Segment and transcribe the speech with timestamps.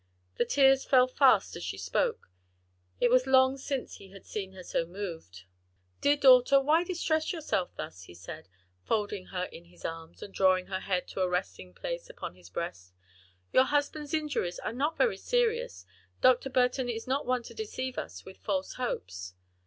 [0.37, 2.31] The tears fell fast as she spoke.
[2.99, 5.43] It was long since he had seen her so moved.
[6.01, 8.49] "Dear daughter, why distress yourself thus?" he said,
[8.83, 12.49] folding her in his arms, and drawing her head to a resting place upon his
[12.49, 12.95] breast;
[13.53, 15.85] "your husband's injuries are not very serious.
[16.19, 16.49] Dr.
[16.49, 19.35] Burton is not one to deceive us with false hopes."